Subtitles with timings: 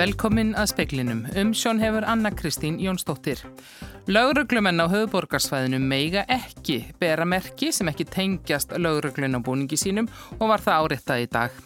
[0.00, 1.18] Velkomin að speklinum.
[1.36, 3.42] Umsjón hefur Anna Kristín Jónsdóttir.
[4.08, 10.54] Lauruglumenn á höfuborgarsvæðinu meiga ekki bera merki sem ekki tengjast lauruglun á búningi sínum og
[10.54, 11.60] var það áreittað í dag.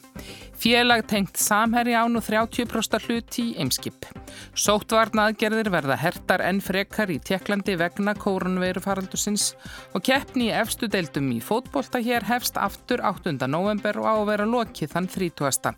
[0.58, 4.10] Félag tengt samherri án og 30% hlut í Eimskip.
[4.58, 9.50] Sóttvarnaðgerðir verða hertar en frekar í Tjekklandi vegna kórunveirufaraldusins
[9.94, 13.34] og keppni í efstu deildum í fótbolta hér hefst aftur 8.
[13.50, 15.74] november og á að vera lokið þann 30.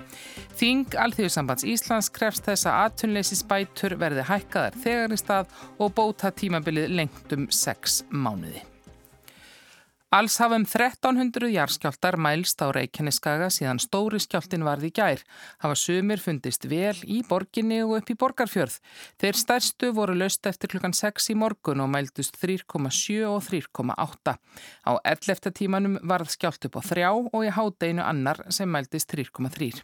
[0.61, 6.33] Þing Alþjóðsambands Íslands krefst þess að aðtunleysi spætur verði hækkaðar þegar í stað og bóta
[6.34, 8.76] tímabilið lengt um 6 mánuði.
[10.16, 15.20] Alls hafa um 1300 jarðskjáltar mælst á Reykjaneskaga síðan stóri skjáltin varði gær.
[15.61, 18.79] Hafa sumir fundist vel í borginni og upp í borgarfjörð.
[19.20, 24.37] Þeir stærstu voru löst eftir klukkan 6 í morgun og mældust 3,7 og 3,8.
[24.89, 25.52] Á 11.
[25.59, 29.83] tímanum varð skjált upp á 3 og í hádeginu annar sem mældist 3,3.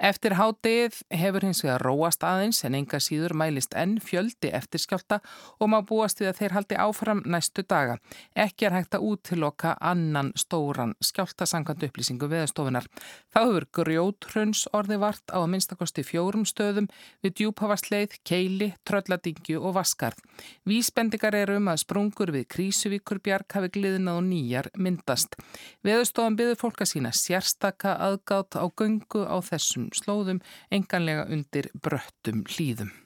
[0.00, 5.20] Eftir hádegið hefur hins vegar róast aðeins en enga síður mælist enn fjöldi eftir skjálta
[5.60, 7.96] og má búast við að þeir haldi áfram næstu daga.
[8.36, 12.86] Ekki er hægt að útiloka loka annan stóran skjáltasangand upplýsingu veðastofunar.
[13.32, 16.88] Þá hefur grjóthrauns orði vart á að minnstakosti fjórum stöðum
[17.22, 20.18] við djúpavastleið, keili, trölladingju og vaskarð.
[20.66, 25.36] Vísbendingar eru um að sprungur við Krísuvíkur bjarg hafi gliðnað og nýjar myndast.
[25.82, 32.44] Veðastofan byður fólk að sína sérstaka aðgátt á göngu á þessum slóðum enganlega undir bröttum
[32.46, 33.05] hlýðum.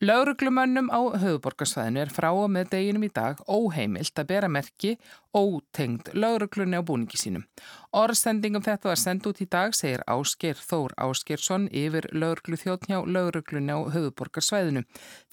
[0.00, 4.94] Lauruglumönnum á höfuborgarsvæðinu er frá og með deginum í dag óheimilt að bera merki
[5.36, 7.44] ótengd lauruglunni á búningi sínum.
[7.90, 13.74] Orðsendingum þetta var sendt út í dag, segir Ásker Þór Áskersson yfir lauruglu þjóttnjá lauruglunni
[13.74, 14.84] á höfuborgarsvæðinu.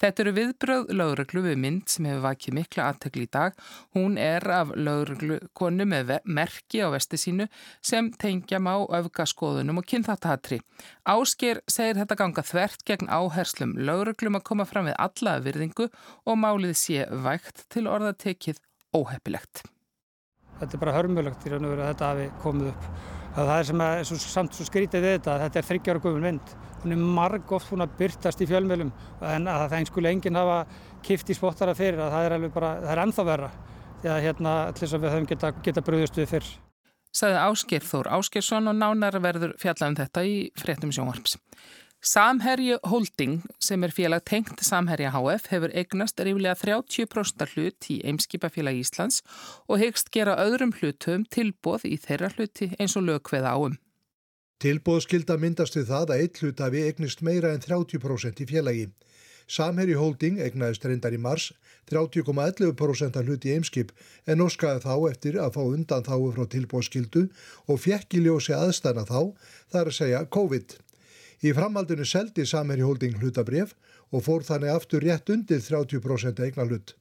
[0.02, 3.54] Þetta eru viðbröð lauruglu við mynd sem hefur vakið mikla aðtökli í dag.
[3.94, 7.46] Hún er af lauruglukonu með merki á vesti sínu
[7.78, 10.58] sem tengja má öfgaskoðunum og kynþáttahatri.
[11.06, 15.92] Ásker segir þetta ganga þvert gegn áherslum lauruglum að koma fram við alla virðingu
[16.26, 18.58] og málið sé vægt til orðatekið
[18.98, 19.68] óheppilegt.
[20.58, 22.88] Þetta er bara hörmulegt í raun og veru að þetta hafi komið upp.
[23.38, 26.26] Það er sem er svo, samt svo skrítið við þetta að þetta er þryggjára guðun
[26.26, 26.54] mynd.
[26.82, 28.92] Hún er marg oft hún að byrtast í fjölmjölum
[29.22, 30.60] en að það einskuli enginn hafa
[31.06, 33.50] kift í spottara fyrir að það er alveg bara, það er ennþá verra
[33.98, 36.50] því að hérna allir sem við höfum geta, geta bröðust við fyrr.
[37.18, 41.38] Saði Ásker Þór Áskersson og nánar verður fjallað um þetta í fréttum sjónvarps.
[41.98, 48.78] Samherji Holding sem er félag tengt Samherja HF hefur eignast ríflega 30% hlut í Eimskipafélag
[48.78, 49.24] Íslands
[49.66, 53.74] og hegst gera öðrum hlutum tilbóð í þeirra hluti eins og lögveða áum.
[54.62, 58.88] Tilbóð skilda myndast við það að eitt hlut hafi eignist meira en 30% í félagi.
[59.50, 61.50] Samherji Holding eignaðist reyndar í mars
[61.90, 63.94] 30,11% hlut í Eimskip
[64.26, 67.26] en óskaði þá eftir að fá undan þáu frá tilbóðskildu
[67.66, 69.34] og fjekk í ljósi aðstæna þá,
[69.72, 70.84] þar að segja COVID.
[71.38, 73.74] Í framhaldinu seldi Samherji Holding hlutabref
[74.10, 76.94] og fór þannig aftur rétt undir 30% eigna hlut.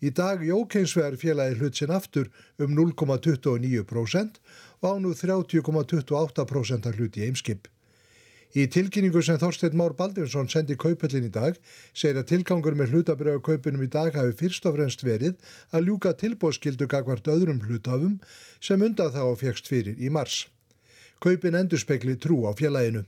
[0.00, 2.28] Í dag jókeinsverð félagi hlut sinn aftur
[2.60, 4.40] um 0,29%
[4.80, 7.68] og á nú 30,28% hlut í eimskip.
[8.56, 11.58] Í tilkynningu sem Þorstein Már Baldinsson sendi kaupöllin í dag
[11.92, 15.34] segir að tilgangur með hlutabröðu kaupunum í dag hafi fyrst og fremst verið
[15.76, 18.16] að ljúka tilbóðskildu gagvart öðrum hlutafum
[18.60, 20.46] sem undan þá fegst fyrir í mars.
[21.20, 23.04] Kaupin endur spekli trú á félaginu.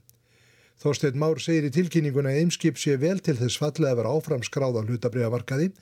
[0.78, 4.44] Þorstein Már segir í tilkynninguna að Eimskip sé vel til þess fallið að vera áfram
[4.46, 5.72] skráða hlutabriðavarkaði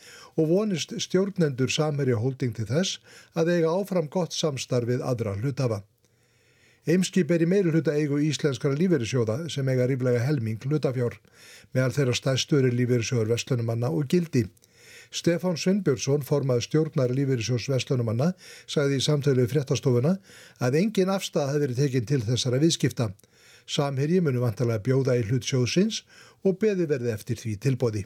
[0.41, 2.97] og vonist stjórnendur samherja holding til þess
[3.37, 5.83] að eiga áfram gott samstarfið aðra hlutafa.
[6.87, 11.19] Eimskip er í meiri hluta eigu íslenskara lífeyrissjóða sem eiga ríflega helming hlutafjár
[11.75, 14.47] meðal þeirra stæðstöri lífeyrissjóður vestlunumanna og gildi.
[15.13, 18.33] Stefán Svinnbjörnsson, formað stjórnar lífeyrissjóðs vestlunumanna,
[18.65, 20.17] sagði í samtölu fréttastofuna
[20.63, 23.11] að engin afstæð hefði verið tekinn til þessara viðskipta.
[23.67, 26.03] Samherji munu vantarlega bjóða í hlut sjóðsins
[26.47, 28.05] og beði verði eftir því tilbóði.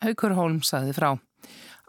[0.00, 1.10] Haukur Holm saði frá.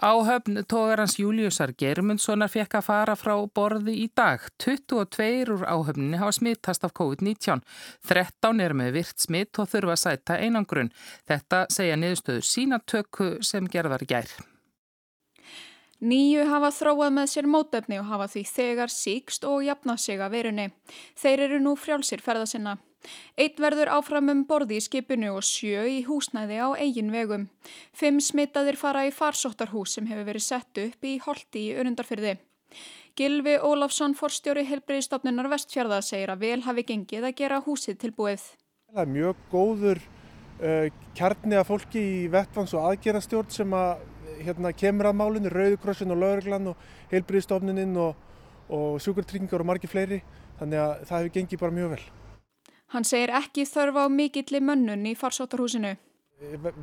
[0.02, 4.42] Áhöfn tógarans Júliusar Germundssonar fekk að fara frá borði í dag.
[4.64, 7.62] 22 úr áhöfninni hafa smittast af COVID-19.
[8.10, 10.90] 13 er með virt smitt og þurfa að sæta einangrun.
[11.30, 14.34] Þetta segja niðurstöður sínatöku sem gerðar gær.
[16.02, 20.34] Nýju hafa þróað með sér mótefni og hafa því þegar síkst og jafnað sig að
[20.34, 20.72] verunni.
[21.14, 22.80] Þeir eru nú frjálsir ferða sinna.
[23.38, 27.48] Eitt verður áfram um borði í skipinu og sjö í húsnæði á eigin vegum.
[27.98, 32.38] Fimm smittaðir fara í farsóttarhús sem hefur verið sett upp í holdi í önundarfyrði.
[33.20, 38.46] Gilvi Ólafsson, forstjóri helbriðstofnunar Vestfjörða, segir að vel hafi gengið að gera húsið tilbúið.
[38.92, 40.88] Það er mjög góður uh,
[41.18, 44.06] kjarni að fólki í vettvangs- og aðgerastjórn sem að
[44.46, 48.16] hérna kemur að málunni, Rauðukrossin og Lauruglan og Heilbríðstofnuninn og,
[48.72, 50.22] og Sjúkartryggingar og margi fleiri.
[50.62, 52.04] Þannig að það hefur gengið bara mjög vel.
[52.92, 55.94] Hann segir ekki þörfa á mikilli mönnun í farsóttarhúsinu.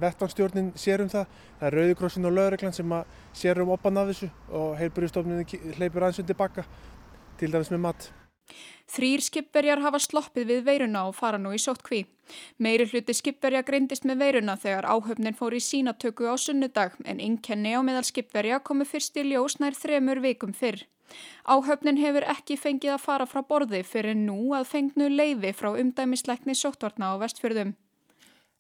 [0.01, 1.27] Vettvanstjórnin sér um það,
[1.59, 2.95] það er Rauðikrossin og Laureglann sem
[3.37, 5.43] sér um oppan af þessu og heilbúristofnin
[5.77, 6.65] hleypur aðeins undir bakka
[7.41, 8.09] til dæmis með mat.
[8.89, 12.05] Þrýr skipverjar hafa sloppið við veiruna og fara nú í sóttkví.
[12.59, 17.75] Meiri hluti skipverja greindist með veiruna þegar áhöfnin fór í sínatöku á sunnudag en innkenni
[17.77, 20.87] á meðal skipverja komu fyrst í ljós nær þremur vikum fyrr.
[21.49, 26.57] Áhöfnin hefur ekki fengið að fara frá borði fyrir nú að fengnu leiði frá umdæmisleikni
[26.57, 27.77] sóttvarna á vestfjörðum.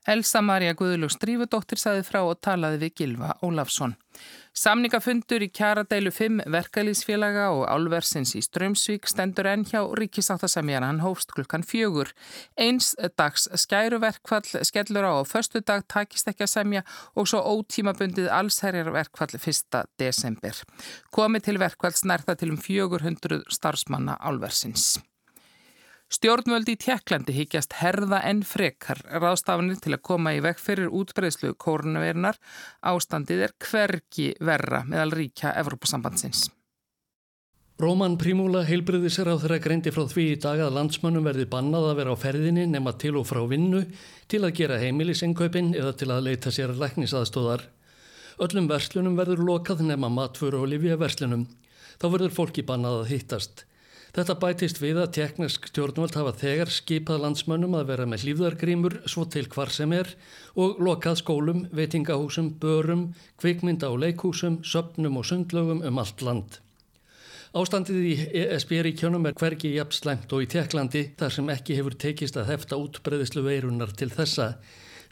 [0.09, 3.93] Elsa Maria Guðlug Strífudóttir saði frá og talaði við Gilva Ólafsson.
[4.57, 11.35] Samningafundur í kjaradeilu 5 verkalýsfélaga og álversins í Strömsvík stendur enn hjá ríkisáttasemjana hann hófst
[11.37, 12.11] klukkan fjögur.
[12.57, 16.83] Eins dags skæruverkfall skellur á og förstu dag takist ekki að semja
[17.15, 19.85] og svo ótímabundið allsherjarverkfall 1.
[20.01, 20.65] desember.
[21.13, 24.97] Komi til verkfall snærta til um 400 starfsmanna álversins.
[26.09, 31.51] Stjórnvöldi í Tjekklandi higgjast herða en frekar ráðstafanir til að koma í vekk fyrir útbreyðslu
[31.61, 32.39] kórnaverinar.
[32.81, 36.47] Ástandið er hvergi verra meðal ríkja Evrópasambandsins.
[37.79, 42.01] Róman Prímúla heilbriðisir á þeirra greindi frá því í dag að landsmönnum verði bannað að
[42.01, 43.85] vera á ferðinni nema til og frá vinnu
[44.33, 47.69] til að gera heimilisengöpin eða til að leita sér læknisaðstóðar.
[48.41, 51.45] Öllum verslunum verður lokað nema matfuru og livja verslunum.
[52.01, 53.68] Þá verður fólki bannað að hittast.
[54.19, 59.23] Þetta bætist við að teknisk stjórnvöld hafa þegar skipað landsmönnum að vera með hlýfðargrímur svo
[59.31, 60.09] til hvar sem er
[60.59, 63.05] og lokað skólum, veitingahúsum, börum,
[63.39, 66.57] kvikmynda og leikhúsum, söpnum og sundlögum um allt land.
[67.55, 72.41] Ástandið í ESB-ríkjónum er hvergi jafn slæmt og í Teklandi þar sem ekki hefur tekist
[72.43, 74.57] að hefta útbreyðislu veirunar til þessa.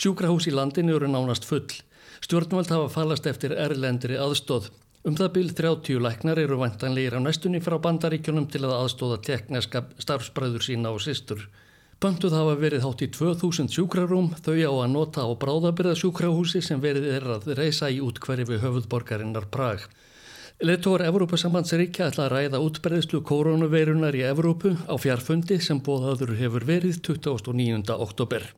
[0.02, 1.78] Sjúkrahús í landinu eru nánast full.
[2.26, 4.72] Stjórnvöld hafa fallast eftir erlendri aðstóð.
[5.06, 9.84] Um það byrð 30 læknar eru vantanlegir á næstunni frá bandaríkjunum til að aðstóða tekniska
[10.02, 11.44] starfsbræður sína og sýstur.
[12.02, 16.82] Bönduð hafa verið hátt í 2000 sjúkrarúm, þau á að nota á bráðabyrða sjúkrahúsi sem
[16.82, 19.86] verið er að reysa í útkverfi höfuðborgarinnar Prag.
[20.66, 26.98] Letóar Evrópasambandsríkja ætla að ræða útbreyðslu koronaveirunar í Evrópu á fjarfundi sem bóðaður hefur verið
[27.06, 27.94] 29.
[27.94, 28.50] oktober.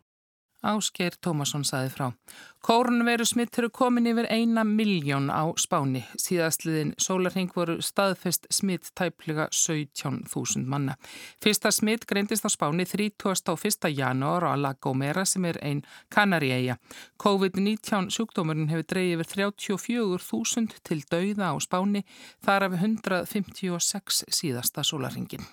[0.58, 2.08] Áskeir Tómasson saði frá.
[2.58, 6.02] Kórnveru smitt eru komin yfir eina miljón á spáni.
[6.18, 10.96] Síðastliðin sólarheng voru staðfest smitt tæplega 17.000 manna.
[11.42, 13.92] Fyrsta smitt greindist á spáni 31.
[13.94, 16.80] janúar á La Gomera sem er einn Kanari-eia.
[17.22, 22.04] COVID-19 sjúkdómurinn hefur dreyið yfir 34.000 til dauða á spáni
[22.42, 25.46] þar af 156 síðasta sólarhengin.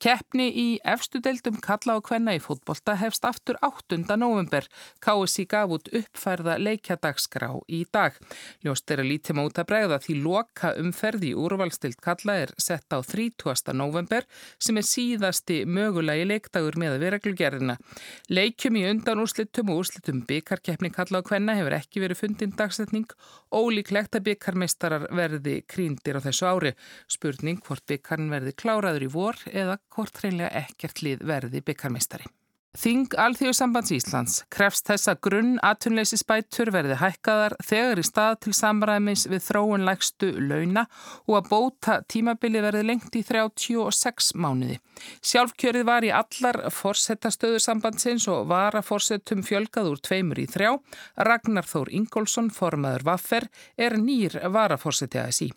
[0.00, 3.98] Keppni í efstu deildum kalla á kvenna í fótbolta hefst aftur 8.
[4.16, 4.64] november.
[5.04, 8.16] KSI gaf út uppfærða leikjadagskrá í dag.
[8.64, 13.74] Ljóst er að lítið móta bregða því loka umferði úrvalstild kalla er sett á 30.
[13.76, 14.24] november
[14.56, 17.76] sem er síðasti mögulegi leikdagur með að vera gluggerðina.
[18.32, 23.04] Leikjum í undan úrslitum og úrslitum byggarkeppni kalla á kvenna hefur ekki verið fundin dagsetning.
[23.52, 26.74] Ólíklegt að byggarmeistarar verði kríndir á þessu ári.
[27.04, 32.30] Spurning hvort byggarn verði kláraður í vor eða hvort hreinlega ekkert lið verði byggarmeistari.
[32.78, 39.24] Þing Alþjóðsambands Íslands krefst þess að grunn aðtunleysisbætur verði hækkaðar þegar í stað til samræmis
[39.26, 40.84] við þróun lægstu launa
[41.26, 44.76] og að bóta tímabili verði lengt í 36 mánuði.
[45.18, 50.76] Sjálfkjörið var í allar forsettastöðu sambandsins og var að forsetum fjölgað úr tveimur í þrjá.
[51.26, 55.50] Ragnar Þór Ingólfsson, formaður Vaffer, er nýr varaforsetið að sí.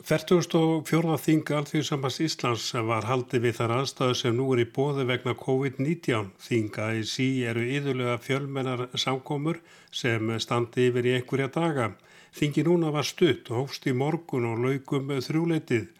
[0.00, 1.16] 44.
[1.20, 6.30] þing Alþjóðsambans Íslands var haldið við þar aðstöðu sem nú er í bóði vegna COVID-19.
[6.40, 9.60] Þinga í sí eru yðurlega fjölmennar samkomur
[9.92, 11.90] sem standi yfir í einhverja daga.
[12.32, 15.90] Þingi núna var stutt og hófst í morgun og laugum þrjúleitið.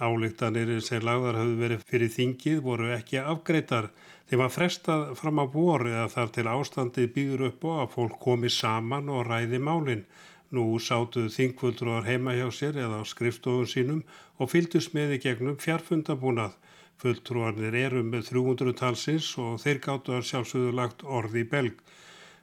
[0.00, 3.90] Álíktanir sem lagðar hafðu verið fyrir þingið voru ekki afgreitar.
[4.30, 8.20] Þeim var frestað fram á voru eða þar til ástandið býður upp og að fólk
[8.24, 10.06] komi saman og ræði málinn.
[10.56, 14.00] Nú sátuð þingfulltrúar heima hjá sér eða á skrifstofun sínum
[14.38, 16.56] og fylgdust með í gegnum fjarfundabúnað.
[17.00, 21.78] Fulltrúarnir eru með 300 talsins og þeir gáttu að sjálfsögðu lagt orði í belg.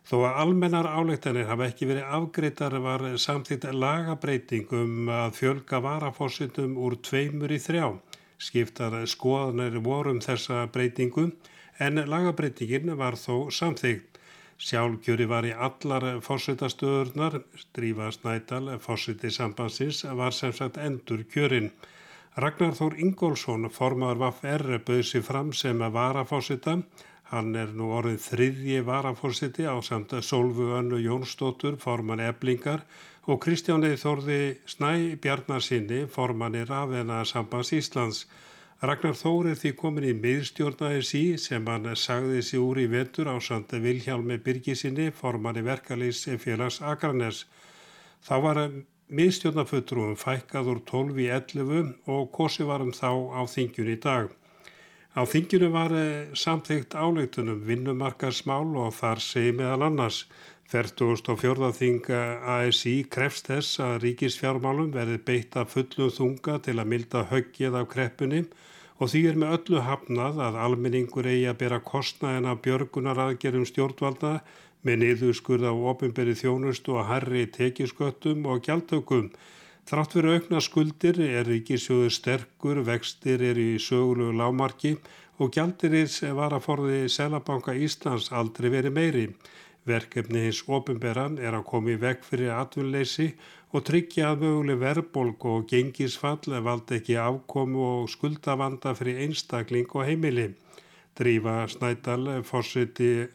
[0.07, 6.77] Þó að almennar áleiktanir hafa ekki verið afgreitar var samtitt lagabreiting um að fjölga varafósitum
[6.79, 7.89] úr tveimur í þrjá.
[8.39, 11.27] Skiptar skoðanir vorum þessa breytingu
[11.83, 14.15] en lagabreitingin var þó samþygt.
[14.57, 17.35] Sjálfkjöri var í allar fórsetastöðurnar,
[17.77, 21.69] Drífa Snædal, fórseti sambansins, var sem sagt endur kjörin.
[22.37, 26.79] Ragnar Þór Ingólfsson, formadur VFR, bauð sér fram sem að varafórseta.
[27.29, 32.85] Hann er nú orðið þriðji varafórseti á samt Solvu Önnu Jónsdóttur, forman eblingar
[33.27, 38.25] og Kristjáni Þórði Snæ Bjarnarsinni, formanir af þennar sambans Íslands.
[38.77, 43.25] Ragnar Þór er því komin í miðstjórnaði sí sem hann sagði sig úr í vetur
[43.25, 47.47] á sandi Vilhjálmi Birgisinni, formanni verkalýs félags Akranes.
[48.21, 48.59] Þá var
[49.09, 54.29] miðstjórnafuttrum fækkað úr 12 í 11 og kosi varum þá á þingjun í dag.
[55.17, 55.97] Á þingjunu var
[56.37, 60.21] samþygt áleitunum vinnumarkarsmál og þar segi meðal annars
[60.69, 61.73] 44.
[61.73, 67.81] þing ASI krefst þess að ríkisfjármálum verði beitt að fullum þunga til að milda höggið
[67.81, 68.45] af kreppunni
[68.97, 74.31] og því er með öllu hafnað að almenningur eigi að bera kostnaðina björgunar aðgerðum stjórnvalda
[74.85, 79.29] með niðurskurð á ofinberi þjónustu og herri tekisköttum og gjaldtökum.
[79.87, 84.97] Þrátt fyrir aukna skuldir er ríkisjóðu sterkur, vextir er í sögulegu lámarki
[85.37, 89.27] og gjaldirins var að forði Selabanka Íslands aldrei verið meiri.
[89.87, 95.45] Verkefni hins ofinberan er að koma í veg fyrir atvinnleysi og tryggja að möguleg verðbolg
[95.45, 100.53] og gengisfall valda ekki afkomu og skuldavanda fyrir einstakling og heimili.
[101.17, 103.27] Drífa Snædal, fórsiti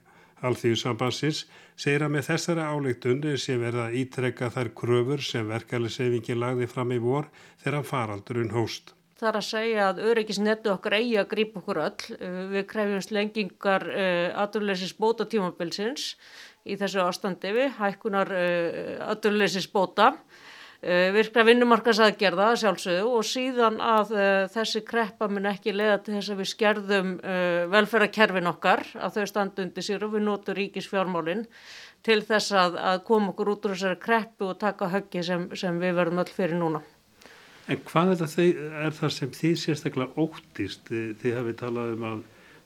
[0.43, 1.45] Alþjóðsambansins,
[1.79, 6.99] segir að með þessari áleiktunni sé verða ítrekka þær kröfur sem verkefniseyfingi lagði fram í
[7.03, 7.29] vor
[7.63, 8.95] þegar faraldurinn hóst.
[9.23, 12.07] Það er að segja að öryggisnetu okkar eigi að grípa okkur öll.
[12.51, 16.17] Við krefjumst lengingar uh, aturleysis bóta tímabilsins
[16.67, 24.15] í þessu ástandi við, hækkunar uh, aturleysis bóta, uh, virkra vinnumarkasaðgerða sjálfsögðu og síðan að
[24.17, 29.19] uh, þessi kreppa mun ekki leiða til þess að við skerðum uh, velferðarkerfin okkar, að
[29.19, 31.47] þau standundi sér og við notum ríkisfjármálinn
[32.03, 35.79] til þess að, að koma okkur út úr þessari kreppu og taka höggi sem, sem
[35.83, 36.83] við verðum öll fyrir núna.
[37.71, 40.89] En hvað er það, er það sem þið sérstaklega óttist?
[40.91, 42.23] Þið hafið talað um að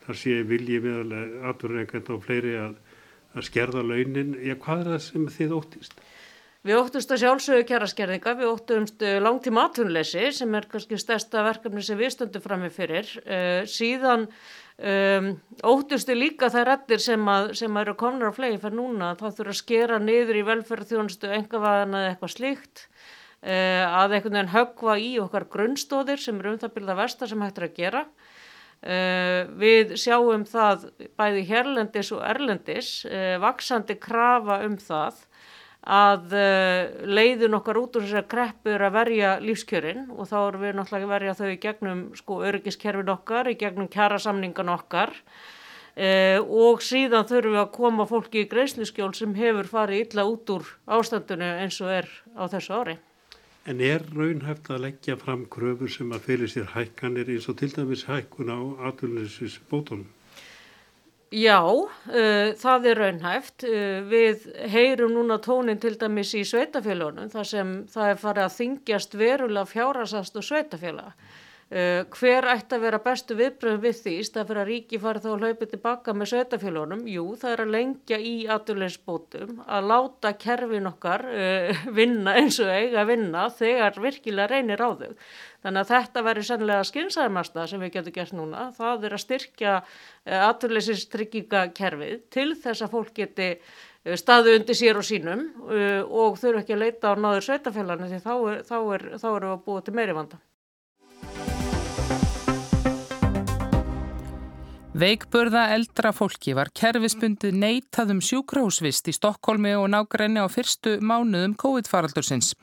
[0.07, 2.79] það sé vilji meðal aðverðreikand og fleiri að,
[3.37, 4.37] að skerða launin.
[4.43, 5.99] Já, hvað er það sem þið óttist?
[6.67, 11.85] Við óttumst að sjálfsögju kjæraskerðinga, við óttumst uh, langtíma aðtunleysi sem er kannski stærsta verkefni
[11.87, 13.13] sem við stöndum fram með fyrir.
[13.23, 15.29] Uh, síðan um,
[15.63, 19.13] óttustu líka þær rettir sem, að, sem að eru komnar á flegi fyrir núna.
[19.21, 22.89] Það þurfa að skera niður í velferðarþjónustu engavæðan eða eitthvað slíkt.
[23.47, 27.43] Eh, að einhvern veginn höggva í okkar grunnstóðir sem eru um það byrða versta sem
[27.45, 28.01] hægt er að gera.
[28.87, 30.85] Uh, við sjáum það
[31.19, 35.25] bæði hérlendis og erlendis, uh, vaksandi krafa um það
[35.83, 40.79] að uh, leiðin okkar út úr þessar kreppur að verja lífskjörin og þá erum við
[40.79, 45.17] náttúrulega að verja þau í gegnum sko örgiskerfin okkar, í gegnum kjærasamningan okkar
[45.97, 50.69] og síðan þurfum við að koma fólki í greiðsliskjól sem hefur farið illa út úr
[50.85, 52.99] ástandinu eins og er á þessu ári.
[53.67, 57.73] En er raunhæft að leggja fram kröfur sem að fyrir sér hækkanir eins og til
[57.75, 58.59] dæmis hækkun á
[58.91, 60.07] atvinnulegsins bótunum?
[61.35, 63.65] Já, uh, það er raunhæft.
[63.67, 68.55] Uh, við heyrum núna tónin til dæmis í sveitafélagunum þar sem það er farið að
[68.61, 71.17] þingjast verulega fjárasast og sveitafélaga.
[71.67, 75.25] Uh, hver ætti að vera bestu viðbröðum við því stað fyrir að ríki fari þá
[75.33, 77.03] að hlaupa tilbaka með sveitafélónum?
[77.11, 82.71] Jú, það er að lengja í aturleysbótum, að láta kerfin okkar uh, vinna eins og
[82.71, 85.11] eiga að vinna þegar virkilega reynir á þau.
[85.67, 88.71] Þannig að þetta verður sannlega skynsæðmasta sem við getum gert núna.
[88.79, 93.55] Það er að styrkja uh, aturleysistryggingakerfið til þess að fólk geti
[94.15, 98.35] staðu undir sér og sínum og þurfu ekki að leita á náður sveitafélaginu því þá,
[98.53, 100.39] er, þá, er, erum við að búa til meiri vanda.
[104.97, 112.55] Veikburða eldra fólki var kerfisbundið neitaðum sjúkrahúsvist í Stokkólmi og nágræni á fyrstu mánuðum COVID-faraldursins.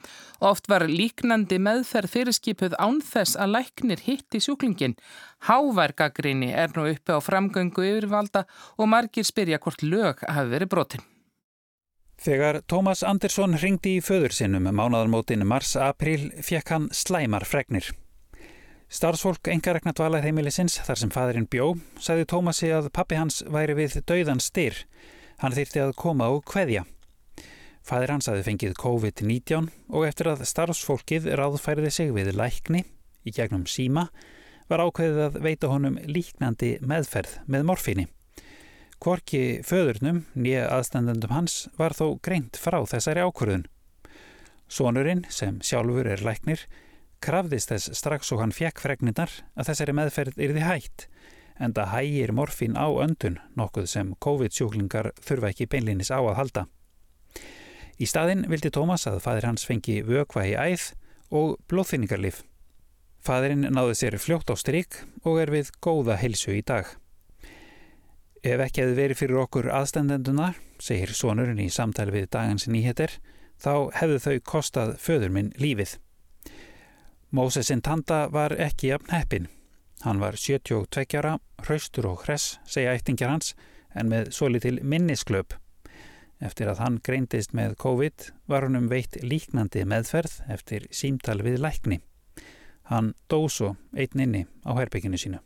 [0.42, 4.98] Oft var líknandi meðferð fyrirskipuð ánþess að læknir hitti sjúklingin.
[5.46, 8.48] Hávergagrini er nú uppi á framgöngu yfirvalda
[8.82, 11.06] og margir spyrja hvort lög hafi verið brotin.
[12.18, 17.94] Þegar Tómas Andersson ringdi í föður sinnum mánadarmótin mars-april fekk hann slæmar fregnir.
[18.94, 24.42] Starfsfólk engarekna dvalarheimilisins þar sem fadurinn bjó sagði Tómasi að pappi hans væri við dauðan
[24.44, 24.76] styr.
[25.42, 26.84] Hann þýrti að koma og hveðja.
[27.82, 32.84] Fadur hans aði fengið COVID-19 og eftir að starfsfólkið ráðfæriði sig við lækni
[33.26, 34.06] í gegnum síma
[34.70, 38.08] var ákveðið að veita honum líknandi meðferð með morfíni.
[39.02, 43.66] Kvorki föðurnum, nýja aðstandendum hans, var þó greint frá þessari ákvörðun.
[44.70, 46.62] Sónurinn, sem sjálfur er læknir,
[47.24, 51.08] krafðist þess strax og hann fjekk fregnindar að þessari meðferð yrði hægt
[51.62, 56.66] en það hægir morfín á öndun nokkuð sem COVID-sjúklingar þurfa ekki beinlinis á að halda.
[58.02, 60.90] Í staðin vildi Tómas að fadir hans fengi vökva í æð
[61.34, 62.42] og blóðfinningarlif.
[63.24, 66.90] Fadirinn náði sér fljótt á stryk og er við góða heilsu í dag.
[68.44, 73.14] Ef ekki hefði verið fyrir okkur aðstendendunar, segir sonurinn í samtali við dagans nýheter,
[73.56, 75.96] þá hefðu þau kostað föður minn lífið.
[77.34, 79.48] Móses Intanda var ekki jafn heppin.
[80.04, 83.56] Hann var 72 ára, hraustur og hress, segja eittingjar hans,
[83.98, 85.56] en með svo litil minnisklöp.
[86.46, 91.58] Eftir að hann greindist með COVID var hann um veitt líknandi meðferð eftir símtal við
[91.64, 91.98] lækni.
[92.92, 95.40] Hann dó svo einn inni á herbygginu sínu.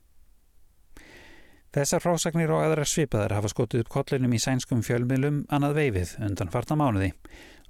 [1.72, 6.52] Þessar frásagnir og aðrar svipaðar hafa skotið upp kollinum í sænskum fjölmiðlum annað veifið undan
[6.52, 7.14] farta mánuði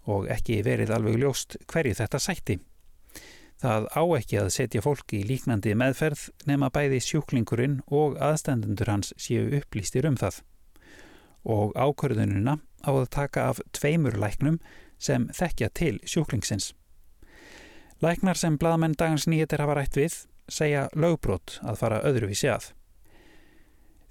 [0.09, 2.57] og ekki verið alveg ljóst hverju þetta sætti.
[3.57, 9.15] Það á ekki að setja fólk í líknandi meðferð nema bæði sjúklingurinn og aðstendundur hans
[9.17, 10.43] séu upplýstir um það.
[11.47, 14.59] Og ákvörðununa á að taka af tveimur læknum
[15.01, 16.73] sem þekkja til sjúklingsins.
[18.01, 22.76] Læknar sem bladamenn dagans nýjetir hafa rætt við segja lögbrot að fara öðruvísi að.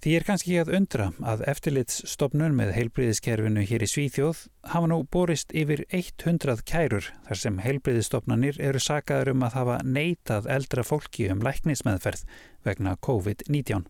[0.07, 5.51] Því er kannski að undra að eftirlitsstofnun með heilbriðiskerfinu hér í Svíþjóð hafa nú borist
[5.51, 11.43] yfir 100 kærur þar sem heilbriðistofnanir eru sagaður um að hafa neitað eldra fólki um
[11.43, 12.23] læknismeðferð
[12.63, 13.83] vegna COVID-19.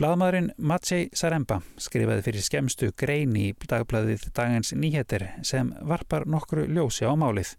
[0.00, 7.04] Blaðmaðurinn Matsei Saremba skrifaði fyrir skemstu grein í dagbladið dagans nýheter sem varpar nokkru ljósi
[7.04, 7.58] á málið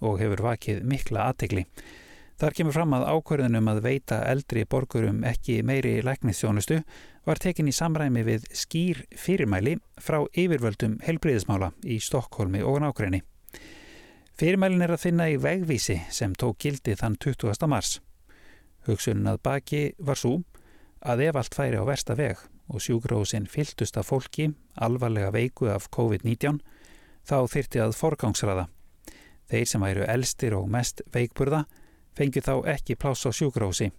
[0.00, 1.68] og hefur vakið mikla aðtegli.
[2.40, 6.78] Þar kemur fram að ákverðunum að veita eldri borgurum ekki meiri læknistjónustu
[7.28, 13.20] var tekin í samræmi við skýr fyrirmæli frá yfirvöldum helbriðismála í Stokkólmi og nákrenni.
[14.40, 17.68] Fyrirmælin er að finna í vegvísi sem tók gildi þann 20.
[17.68, 17.98] mars.
[18.88, 20.38] Hugsunin að baki var svo
[21.04, 22.40] að ef allt færi á versta veg
[22.72, 24.48] og sjúgrósin fyltust af fólki
[24.80, 26.62] alvarlega veiku af COVID-19
[27.20, 28.66] þá þyrti að forgangsraða.
[29.52, 31.66] Þeir sem væru elstir og mest veikburða
[32.20, 33.90] fengi þá ekki pláss á sjúkrósi.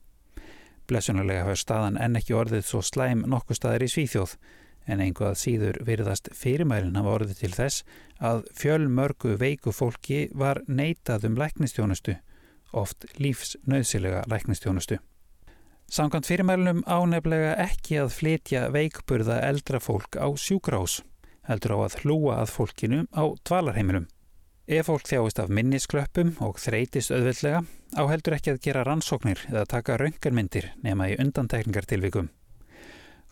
[0.89, 4.35] Blessunarlega hafur staðan enn ekki orðið svo slæm nokkuð staðir í Svíþjóð
[4.89, 7.83] en einhvað síður virðast fyrirmælinn hafa orðið til þess
[8.31, 12.17] að fjölmörgu veiku fólki var neitað um læknistjónustu,
[12.73, 14.99] oft lífsnauðsilega læknistjónustu.
[15.91, 21.01] Samkvæmt fyrirmælinum áneflega ekki að flytja veikburða eldra fólk á sjúkrás,
[21.49, 24.07] heldur á að hlúa að fólkinu á dvalarheimilum.
[24.69, 27.63] Ef fólk þjáist af minnisklöppum og þreytist auðveldlega
[27.97, 32.29] áheldur ekki að gera rannsóknir eða taka raungarmyndir nema í undantekningartilvikum.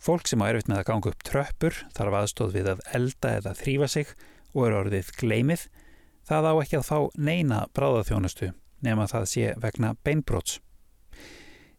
[0.00, 3.54] Fólk sem á erfitt með að ganga upp tröppur þarf aðstóð við að elda eða
[3.60, 4.12] þrýfa sig
[4.56, 5.64] og eru orðið gleimið,
[6.26, 8.50] það á ekki að fá neina bráðaþjónustu
[8.82, 10.58] nema það sé vegna beinbróts.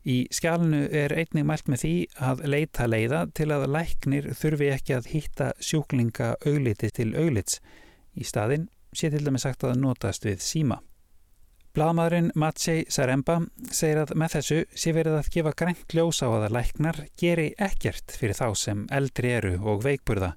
[0.07, 4.95] Í skjálnu er einnig mælt með því að leita leiða til að læknir þurfi ekki
[4.95, 7.59] að hýtta sjúklinga augliti til auglits.
[8.15, 10.79] Í staðin sé til dæmis sagt að notast við síma.
[11.71, 13.37] Blaðmaðurinn Matsei Saremba
[13.71, 18.11] segir að með þessu sé verið að gefa grænt ljós á að læknar geri ekkert
[18.11, 20.33] fyrir þá sem eldri eru og veikburða,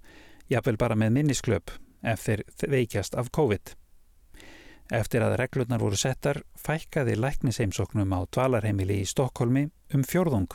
[0.47, 1.75] jáfnvel bara með minnisklöp
[2.07, 3.75] ef þeir veikjast af COVID.
[4.95, 10.55] Eftir að reglurnar voru settar fækkaði læknisheimsóknum á dvalarheimili í Stokkólmi um fjörðung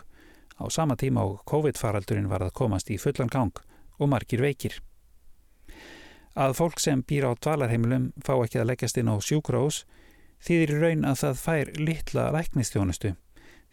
[0.62, 3.52] á sama tíma á COVID-faraldurinn var að komast í fullan gang
[4.00, 4.80] og margir veikir.
[6.36, 9.84] Að fólk sem býr á dvalarheimilum fá ekki að leggjast inn á sjúkrós
[10.46, 13.16] þýðir í raun að það fær litla læknistjónustu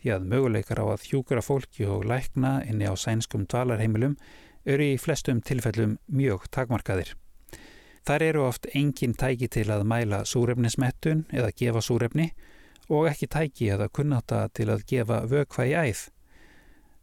[0.00, 4.16] því að möguleikar á að hjúkra fólki og lækna inni á sænskum dvalarheimilum
[4.66, 7.14] eru í flestum tilfellum mjög takmarkaðir.
[8.06, 12.28] Þar eru oft engin tæki til að mæla súrefnismettun eða gefa súrefni
[12.86, 16.04] og ekki tæki eða kunnáta til að gefa vökva í æð.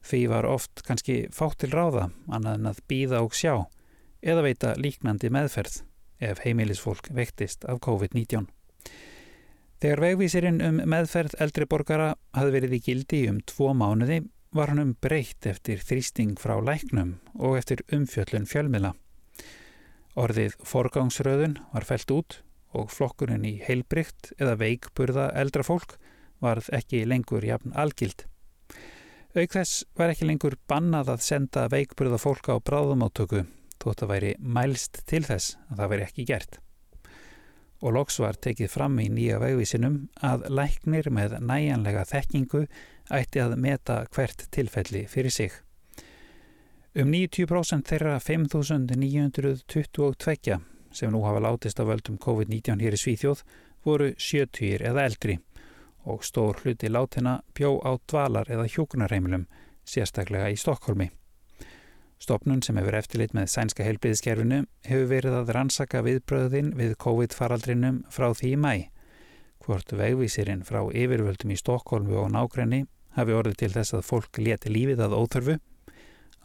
[0.04, 3.66] Því var oft kannski fátt til ráða annað en að býða og sjá
[4.24, 5.82] eða veita líknandi meðferð
[6.24, 8.48] ef heimilisfólk vektist af COVID-19.
[9.84, 14.22] Þegar vegvísirinn um meðferð eldri borgara hafði verið í gildi um tvo mánuði
[14.56, 18.94] var hann um breytt eftir þrýsting frá læknum og eftir umfjöllun fjölmila.
[20.16, 22.38] Orðið forgangsröðun var felt út
[22.78, 25.98] og flokkurinn í heilbrygt eða veikburða eldra fólk
[26.44, 28.24] varð ekki lengur jafn algild.
[29.34, 33.44] Auk þess var ekki lengur bannað að senda veikburða fólk á bráðumáttöku
[33.84, 36.54] þótt að væri mælst til þess að það væri ekki gert.
[37.84, 42.64] Og loks var tekið fram í nýja vegvísinum að læknir með næjanlega þekkingu
[43.12, 45.52] ætti að meta hvert tilfelli fyrir sig.
[46.96, 50.60] Um 90% þeirra 5.922
[50.94, 53.42] sem nú hafa látist af völdum COVID-19 hér í Svíþjóð
[53.84, 55.40] voru 70 eða eldri
[56.06, 59.48] og stór hluti látina bjó á dvalar eða hjókunarheimilum,
[59.88, 61.23] sérstaklega í Stokkólmi.
[62.24, 68.30] Stopnun sem hefur eftirlit með sænska heilbriðiskerfinu hefur verið að rannsaka viðbröðin við COVID-faraldrinum frá
[68.32, 68.76] því í mæ.
[69.66, 72.86] Hvort vegvísirinn frá yfirvöldum í Stokkólmu og nákrenni
[73.18, 75.58] hafi orðið til þess að fólk leti lífið að óþörfu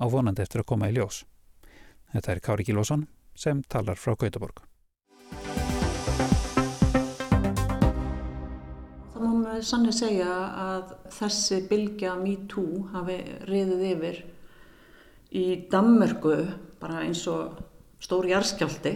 [0.02, 1.20] á vonandi eftir að koma í ljós.
[2.10, 3.04] Þetta er Kári Kílósson
[3.38, 4.64] sem talar frá Gautaborg.
[9.12, 14.20] Það má með sann að segja að þessi bylgja MeToo hafi riðið yfir
[15.34, 16.34] í Danmörku
[16.80, 17.58] bara eins og
[18.02, 18.94] stór jarðskjálti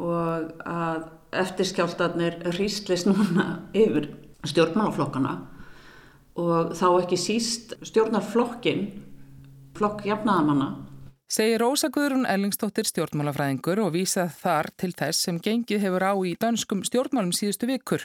[0.00, 1.08] og að
[1.40, 4.10] eftirskjáltarnir rýstlist núna yfir
[4.48, 5.34] stjórnmálaflokkana
[6.40, 8.86] og þá ekki síst stjórnarflokkin,
[9.76, 10.70] flokk jafnaðamanna
[11.30, 16.32] Segir Rósa Guðrún Ellingstóttir stjórnmálafræðingur og vísað þar til þess sem gengið hefur á í
[16.42, 18.02] dönskum stjórnmálum síðustu vikur.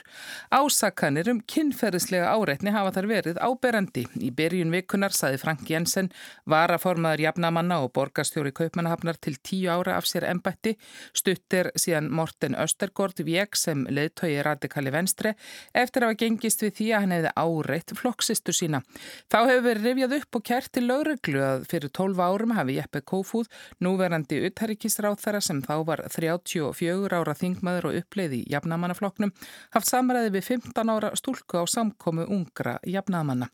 [0.54, 4.04] Ásakanir um kynferðislega áreitni hafa þar verið áberandi.
[4.22, 6.12] Í byrjun vikunar saði Frank Jensen,
[6.46, 10.76] varaformaður jafnamanna og borgarstjóri kaupmannahafnar til tíu ára af sér embætti,
[11.10, 15.34] stuttir síðan Morten Östergård vek sem leðtögi radikali venstre
[15.74, 18.84] eftir að hafa gengist við því að hann hefði áreitt flokksistur sína.
[19.26, 23.02] Þá hefur verið rifjað upp og kært til lögreglu að fyrir 12 árum hafi Jeppe
[23.16, 23.48] Kófúð,
[23.80, 29.32] núverandi uthærikisráð þeirra sem þá var 34 ára þingmaður og uppleið í jafnamannafloknum,
[29.72, 33.48] haft samræði við 15 ára stúlku á samkomu ungra jafnamanna.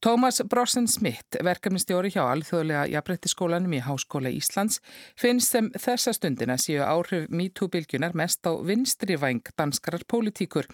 [0.00, 4.78] Tómas Brossen Smith, verkefnistjóri hjá Alþjóðlega jafnbrettiskólanum í Háskóla Íslands,
[5.20, 10.70] finnst sem þessa stundina séu áhrif MeToo-bylgjunar mest á vinstrivæng danskarar pólitíkur.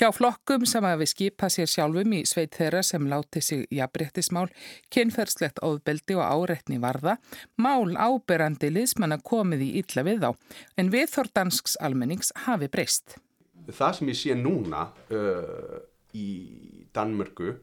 [0.00, 4.48] Hjá flokkum sem hafi skipað sér sjálfum í sveit þeirra sem láti sig jafnbrettismál,
[4.88, 7.18] kynferðslegt óðbeldi og áreitni varða,
[7.60, 10.30] mál áberandi liðsmanna komið í illa við þá,
[10.80, 13.20] en viðþór dansks almennings hafi breyst.
[13.68, 15.82] Það sem ég sé núna uh,
[16.16, 16.30] í
[16.96, 17.58] Danmörku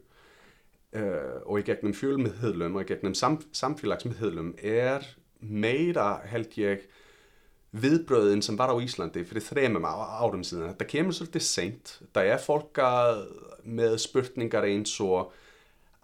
[0.96, 5.04] uh, og í gegnum fjölmiðhöðlum og í gegnum sam, samfélagsmiðhöðlum er
[5.38, 6.86] meira held ég
[7.78, 10.72] viðbröðin sem var á Íslandi fyrir þremum árum síðan.
[10.72, 11.92] Þetta kemur svolítið seint.
[12.16, 12.88] Það er fólka
[13.68, 15.34] með spurningar eins og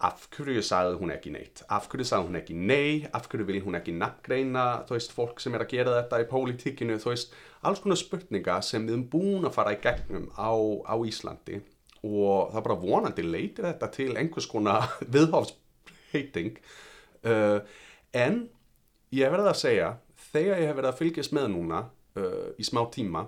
[0.05, 1.63] af hverju sagði hún ekki neitt?
[1.71, 3.07] Af hverju sagði hún ekki nei?
[3.15, 6.27] Af hverju vil hún ekki nafngreina þú veist, fólk sem er að gera þetta í
[6.29, 6.99] pólitíkinu?
[7.01, 7.33] Þú veist,
[7.65, 10.53] alls konar spurningar sem við erum búin að fara í gegnum á,
[10.85, 11.63] á Íslandi
[12.05, 16.59] og það bara vonandi leytir þetta til einhvers konar viðhófsbreyting
[17.25, 17.59] uh,
[18.15, 18.43] en
[19.15, 19.89] ég hef verið að segja
[20.31, 21.81] þegar ég hef verið að fylgjast með núna
[22.19, 23.25] uh, í smá tíma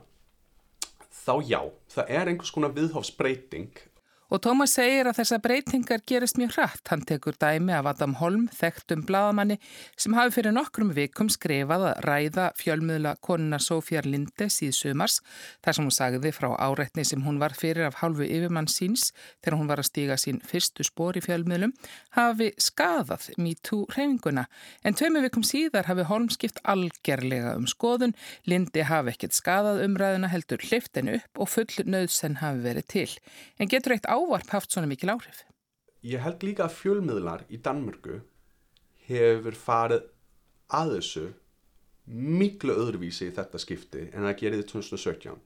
[1.27, 1.61] þá já,
[1.91, 3.81] það er einhvers konar viðhófsbreyting
[4.27, 6.81] Og Tómas segir að þessa breytingar gerist mjög hratt.
[6.91, 9.55] Hann tekur dæmi af Adam Holm, þekktum bladamanni,
[9.95, 15.21] sem hafi fyrir nokkrum vikum skrifað að ræða fjölmiðla konuna Sofjar Linde síð sumars,
[15.63, 19.13] þar sem hún sagði frá áreitni sem hún var fyrir af hálfu yfirmann síns
[19.45, 21.71] þegar hún var að stíga sín fyrstu spór í fjölmiðlum,
[22.19, 24.43] hafi skadað MeToo reyfinguna.
[24.83, 30.33] En tveimu vikum síðar hafi Holm skipt algerlega um skoðun, Linde hafi ekkert skadað umræðuna
[30.35, 33.09] heldur hlift hennu upp og full nöðsenn hafi verið til.
[33.55, 35.43] En getur eitt ávarp haft svona mikil áhrif?
[36.05, 38.21] Ég held líka að fjölmiðlar í Danmörku
[39.07, 40.07] hefur farið
[40.77, 41.27] að þessu
[42.07, 45.39] miklu öðruvísi í þetta skipti en það gerði 2017.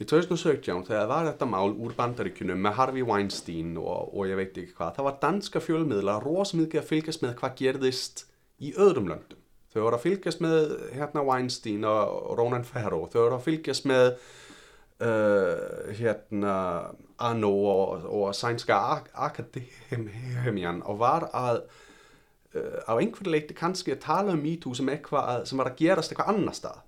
[0.00, 4.56] Í 2017 þegar var þetta mál úr bandaríkunum með Harvey Weinstein og, og ég veit
[4.56, 8.24] ekki hvað, það var danska fjölmiðlar rosamikið að fylgjast með hvað gerðist
[8.62, 9.42] í öðrum löndum.
[9.72, 10.56] Þau voru að fylgjast með
[10.96, 14.08] hérna Weinstein og Ronan Farrow, þau voru að fylgjast með
[15.04, 16.56] uh, hérna
[17.28, 18.78] Anno og, og Sænska
[19.14, 21.62] Akademian og var að
[22.56, 26.34] uh, á einhverju leiti kannski að tala um MeToo sem sem var að gerast eitthvað
[26.34, 26.82] annar stað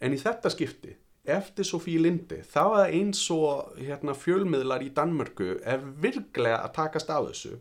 [0.00, 0.96] en í þetta skipti
[1.36, 6.76] eftir Sofí Lindi þá er það eins og hérna, fjölmiðlar í Danmörku er virkilega að
[6.76, 7.56] takast á þessu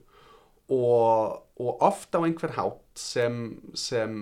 [0.69, 4.21] og, og ofta á einhver hátt sem, sem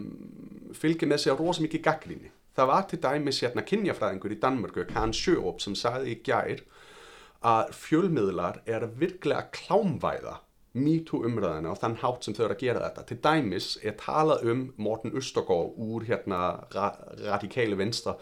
[0.75, 5.13] fylgir með sig á rosamikið gaggrinni Það var til dæmis hérna kynjafræðingur í Danmörku, Kan
[5.17, 6.61] Sjöop, sem sagði í gær
[7.43, 10.35] að fjölmiðlar er virkilega klámvæða
[10.73, 13.03] MeToo umræðina og þann hátt sem þau eru að gera þetta.
[13.09, 16.39] Til dæmis er talað um Morten Østergaard úr hérna
[16.73, 16.87] ra
[17.21, 18.13] radikale venstre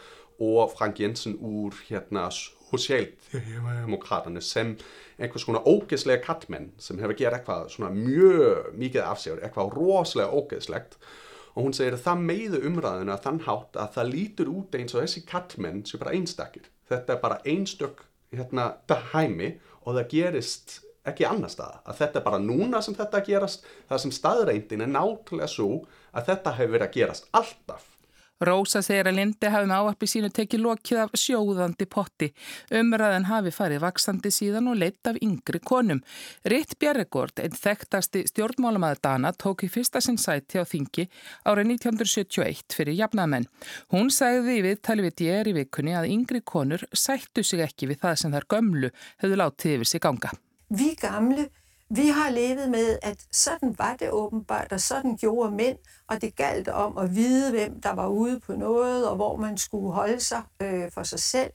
[0.41, 4.77] og Frank Jensen úr hérna socialdemokraterne sem
[5.19, 10.35] einhvers konar ógeðslega kattmenn sem hefur gerað eitthvað svona mjög mikið af sig, eitthvað rosalega
[10.35, 10.93] ógeðslegt
[11.51, 14.93] og hún segir að það meiðu umræðinu að þann hátt að það lítur út eins
[14.95, 16.65] og þessi kallmenn sem bara einstakir.
[16.87, 17.97] Þetta er bara einstök
[18.31, 21.79] hérna dæmi og það gerist ekki annar stað.
[21.85, 25.71] Að þetta er bara núna sem þetta gerast, það sem staðreindin er náttúrulega svo
[26.11, 27.90] að þetta hefur verið að gerast alltaf
[28.41, 32.31] Rósa segir að Lindi hafi með áarpi sínu tekið lokið af sjóðandi potti.
[32.73, 36.01] Umræðan hafi farið vaksandi síðan og leitt af yngri konum.
[36.49, 41.05] Ritt Bjerregård, einn þekktasti stjórnmálamæður Dana, tók í fyrsta sinn sæti á þingi
[41.45, 43.45] árið 1971 fyrir jafnamenn.
[43.93, 48.21] Hún sagði í viðtali við djeri vikunni að yngri konur sættu sig ekki við það
[48.23, 50.33] sem þær gömlu höfðu látið yfir sig ganga.
[50.71, 51.49] Við gamlu
[51.95, 55.77] Vi har levet med, at sådan var det åbenbart, og sådan gjorde mænd,
[56.07, 59.57] og det galt om at vide, hvem der var ude på noget, og hvor man
[59.57, 61.51] skulle holde sig øh, for sig selv.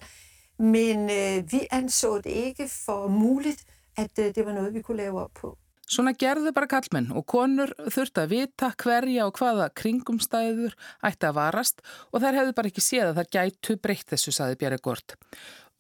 [0.59, 3.65] men øh, vi anså det ikke for muligt,
[3.97, 5.59] at øh, det var noget, vi kunne lave op på.
[5.87, 10.73] Svona gerðu bara kallmenn og konur þurfti að vita hverja og hvaða kringumstæður
[11.07, 14.59] ætti að varast og þær hefðu bara ekki séð að þær gætu breytt þessu, saði
[14.59, 15.15] Bjarri Gort.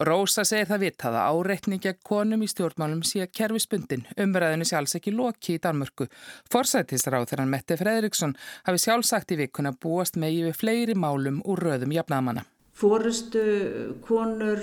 [0.04, 4.02] Rósa segir það vitað að áreitning gegn konum í stjórnmálum sé kerfispundin.
[4.20, 6.04] Umræðinu sé alls ekki loki í Danmörku.
[6.52, 8.34] Forsættisráð þegar hann Mette Fredriksson
[8.66, 12.44] hafi sjálfsagt í vikuna búast megi við fleiri málum úr röðum jafnamanna.
[12.76, 13.40] Fórustu
[14.04, 14.60] konur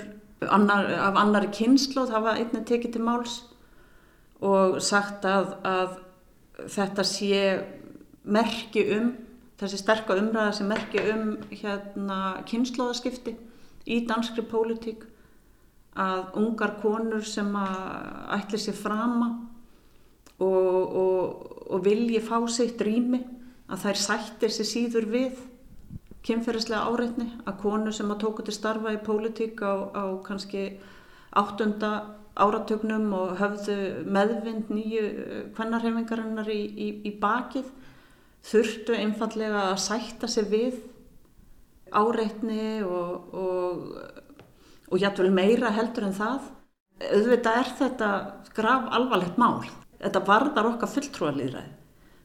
[0.54, 3.40] annar, af annari kynnslóð hafa einnig tekið til máls
[4.38, 5.96] og sagt að, að
[6.76, 7.40] þetta sé
[8.22, 9.10] merki um,
[9.58, 13.34] þessi sterka umræða sem merki um hérna, kynnslóðaskipti
[13.90, 15.08] í danskri pólitík
[15.94, 19.28] að ungar konur sem að ætli sér frama
[20.42, 23.22] og, og, og vilji fá sitt rými
[23.70, 25.38] að þær sættir sér síður við
[26.24, 30.66] kynferðislega áreitni að konur sem að tóku til starfa í pólitík á, á kannski
[31.36, 31.92] áttunda
[32.34, 33.76] áratögnum og höfðu
[34.10, 35.04] meðvind nýju
[35.54, 37.68] kvennarhefingarinnar í, í, í bakið
[38.44, 40.80] þurftu einfallega að sætta sig við
[41.94, 43.84] áreitni og, og,
[44.94, 46.50] og jætvel meira heldur en það.
[47.10, 48.10] Auðvitað er þetta
[48.54, 49.64] graf alvarlegt mál.
[49.98, 51.72] Þetta varðar okkar fulltrúalýðræði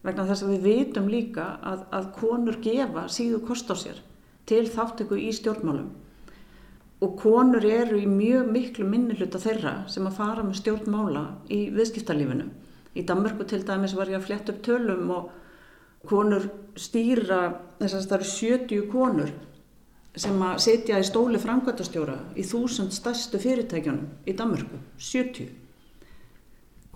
[0.05, 3.97] vegna þess að við vitum líka að, að konur gefa síðu kost á sér
[4.47, 5.89] til þáttöku í stjórnmálum
[7.03, 12.47] og konur eru í mjög miklu minnuluta þeirra sem að fara með stjórnmála í viðskiptalífinu.
[12.95, 15.29] Í Danmörku til dæmis var ég að fletta upp tölum og
[16.09, 19.31] konur stýra, þess að það eru 70 konur
[20.17, 25.49] sem að setja í stóli framkvæmtastjóra í þúsund stærstu fyrirtækjunum í Danmörku, 70.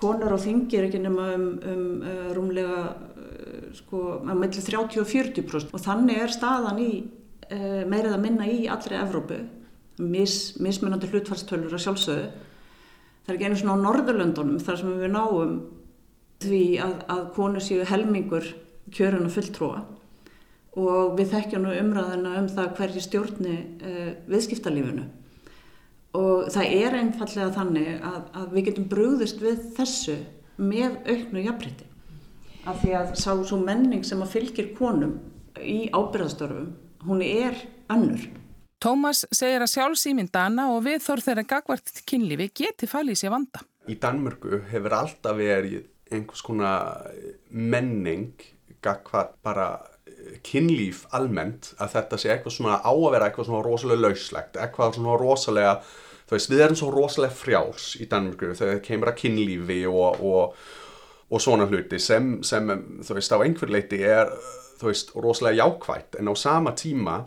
[0.02, 5.04] Konur á þingi er ekki nema um, um uh, rúmlega uh, sko, að melli 30
[5.04, 9.40] og 40% og þannig er staðan í uh, meirið að minna í allri Evrópu
[10.02, 12.28] mis, mismunandi hlutfallstölur að sjálfsögðu.
[13.24, 15.58] Það er ekki einu svona á Norðurlöndunum þar sem við náum
[16.44, 18.50] því að, að konur séu helmingur
[18.92, 19.84] kjörun og fulltróa
[20.80, 25.08] og við þekkjum nú umræðina um það hverji stjórni uh, viðskiptalífinu.
[26.18, 30.20] Og það er einfallega þannig að, að við getum brúðist við þessu
[30.62, 31.90] með auknu jafnrétti.
[32.70, 35.18] Af því að sá svo menning sem að fylgir konum
[35.60, 36.72] í ábyrðastörfum
[37.08, 37.58] hún er
[37.92, 38.28] önnur.
[38.84, 43.64] Tómas segir að sjálfsýminn Dana og við þorð þeirra gagvart kynlífi geti fælið sér vanda.
[43.88, 47.08] Í Danmörku hefur alltaf verið einhvers konar
[47.50, 48.44] menning
[48.84, 49.68] gagvart bara
[50.44, 54.98] kynlíf almennt að þetta sé eitthvað svona á að vera eitthvað svona rosalega lauslegt, eitthvað
[54.98, 55.76] svona rosalega,
[56.28, 60.24] þú veist, við erum svo rosalega frjáls í Danmörku þegar það kemur að kynlífi og,
[60.24, 60.60] og,
[61.30, 64.32] og svona hluti sem, sem, þú veist, á einhver leiti er,
[64.82, 67.24] þú veist, rosalega jákvægt en á sama tíma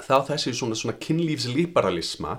[0.00, 2.38] þá þessi svona, svona kynlífsliberalisma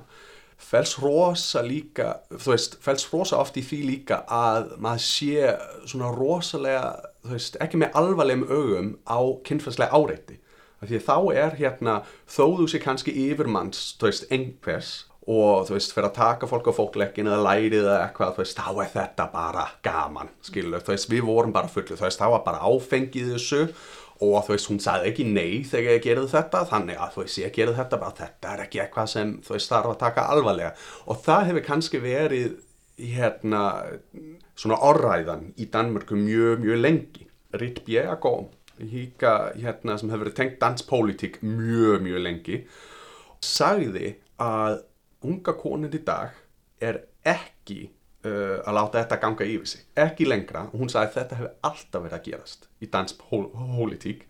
[0.61, 5.55] fels rosa líka, þú veist, fels rosa oft í því líka að maður sé
[5.89, 10.39] svona rosalega, veist, ekki með alvarlegum augum á kynfærslega áreiti.
[10.81, 14.91] Því þá er hérna, þó þú sé kannski yfirmanns, þú veist, einhvers
[15.29, 18.57] og þú veist, fyrir að taka fólk á fólkleikin eða lærið eða eitthvað, þú veist,
[18.57, 22.33] þá er þetta bara gaman, skilur, þú veist, við vorum bara fullið, þú veist, þá
[22.33, 23.61] var bara áfengið þessu
[24.21, 27.39] og þú veist, hún sagði ekki nei þegar ég gerði þetta, þannig að þú veist,
[27.41, 30.73] ég gerði þetta bara, þetta er ekki eitthvað sem þú veist, þarf að taka alvarlega
[31.05, 32.59] og það hefur kannski verið
[33.01, 33.63] hérna
[34.61, 37.27] svona orræðan í Danmörku mjög, mjög lengi.
[37.57, 38.35] Ritt Bjegó
[38.89, 42.61] híka hérna sem hefur verið tengt danspolítik mjög, mjög lengi
[43.41, 44.81] sagði að
[45.27, 46.37] unga konund í dag
[46.81, 47.83] er ekki
[48.25, 52.05] uh, að láta þetta ganga yfir sig ekki lengra, hún sagði að þetta hefur alltaf
[52.05, 54.25] verið að gerast í dansk pólitík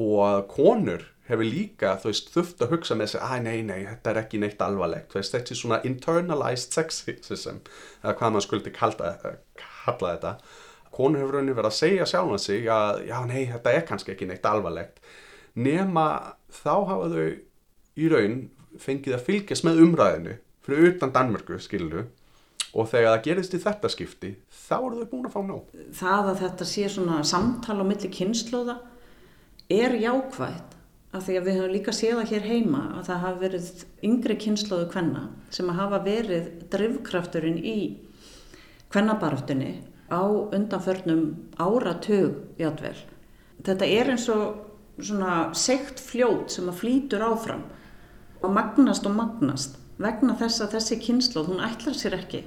[0.00, 4.10] og konur hefur líka, þú veist, þurft að hugsa með sig að nei, nei, þetta
[4.10, 5.12] er ekki neitt alvarlegt.
[5.14, 7.60] Veist, þetta er svona internalized sexism
[8.00, 9.12] eða hvað maður skuldi kalla,
[9.84, 10.34] kalla þetta.
[10.90, 14.14] Konur hefur raunin verið að segja sjálf að sig að já, nei, þetta er kannski
[14.14, 15.02] ekki neitt alvarlegt.
[15.54, 16.06] Nema
[16.54, 17.28] þá hafa þau
[18.00, 18.40] í raun
[18.80, 22.06] fengið að fylgjast með umræðinu fyrir utan Danmörku, skiluru
[22.70, 25.72] og þegar það gerist í þetta skipti þá eru þau búin að fá nóg.
[25.96, 28.76] Það að þetta sé svona samtal á milli kynnslóða
[29.70, 30.76] er jákvægt
[31.10, 33.70] af því að við höfum líka séð að hér heima að það hafa verið
[34.06, 37.78] yngri kynnslóðu kvenna sem hafa verið drivkrafturinn í
[38.90, 39.72] kvennabaröftunni
[40.10, 41.24] á undanförnum
[41.58, 42.96] áratug játvel.
[43.62, 44.66] Þetta er eins og
[45.00, 47.66] svona segt fljót sem að flýtur áfram
[48.40, 52.44] og magnast og magnast vegna þess að þessi kynnslóð, hún ætlar sér ekki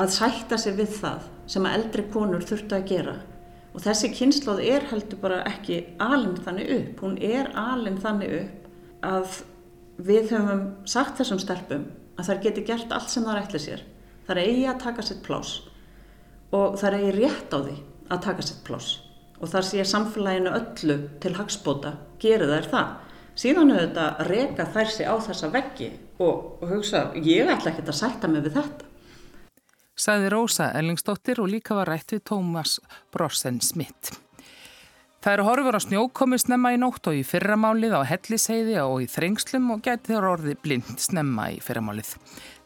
[0.00, 3.16] að sætta sig við það sem að eldri konur þurftu að gera
[3.74, 9.06] og þessi kynnslóð er heldur bara ekki alin þannig upp, hún er alin þannig upp
[9.06, 9.40] að
[10.00, 11.86] við höfum sagt þessum stelpum
[12.18, 13.84] að þær geti gert allt sem þær ætli sér.
[14.30, 15.48] Þær eigi að taka sitt plás
[16.54, 17.72] og þær eigi rétt á því
[18.14, 18.90] að taka sitt plás
[19.40, 22.92] og þar sé samfélaginu öllu til hagspóta gerir þær það.
[23.42, 25.90] Síðan auðvitað reka þær sig á þessa veggi
[26.22, 28.86] og, og hugsa ég ætla ekki að sætta mig við þetta.
[29.98, 32.78] Saði Rósa Ellingsdóttir og líka var rætt við Tómas
[33.10, 34.14] Brossen Smith.
[35.20, 39.08] Það eru horfur á snjókomi snemma í nótt og í fyrramálið á helliseiði og í
[39.10, 42.14] þrengslum og gæti þér orði blind snemma í fyrramálið.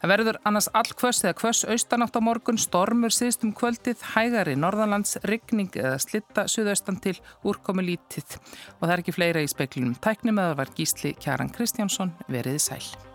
[0.05, 5.17] Það verður annars allkvöss eða kvöss austanátt á morgun, stormur síðst um kvöldið, hægari norðanlands,
[5.25, 9.97] rigning eða slitta suðaustan til úrkomi lítið og það er ekki fleira í speklinum.
[10.05, 13.14] Tæknum eða var gísli Kjaran Kristjánsson veriði sæl.